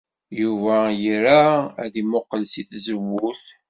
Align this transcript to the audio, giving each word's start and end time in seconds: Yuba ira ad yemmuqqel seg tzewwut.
Yuba 0.41 0.75
ira 1.13 1.41
ad 1.83 1.93
yemmuqqel 1.97 2.43
seg 2.51 2.65
tzewwut. 2.71 3.43